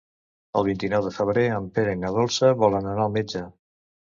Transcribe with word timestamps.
El 0.61 0.63
vint-i-nou 0.69 1.03
de 1.09 1.11
febrer 1.17 1.45
en 1.57 1.67
Pere 1.77 1.93
i 1.99 1.99
na 2.05 2.11
Dolça 2.17 2.53
volen 2.65 2.91
anar 2.95 3.07
al 3.07 3.17
metge. 3.21 3.45